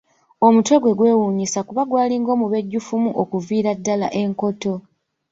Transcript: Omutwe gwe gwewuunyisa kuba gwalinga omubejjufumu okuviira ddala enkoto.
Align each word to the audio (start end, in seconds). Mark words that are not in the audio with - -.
Omutwe 0.47 0.75
gwe 0.79 0.95
gwewuunyisa 0.97 1.59
kuba 1.67 1.81
gwalinga 1.89 2.31
omubejjufumu 2.35 3.09
okuviira 3.21 3.71
ddala 3.79 4.07
enkoto. 4.21 4.73